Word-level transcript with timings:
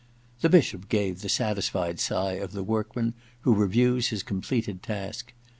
The 0.39 0.49
Bishop 0.49 0.89
gave 0.89 1.21
the 1.21 1.29
satisfied 1.29 1.99
sigh 1.99 2.31
of 2.31 2.53
the 2.53 2.63
workman 2.63 3.13
who 3.41 3.53
reviews 3.53 4.07
his 4.07 4.23
completed 4.23 4.81
task. 4.81 5.31